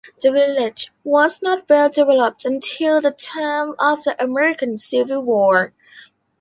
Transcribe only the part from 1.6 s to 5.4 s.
well-developed until the time of the American Civil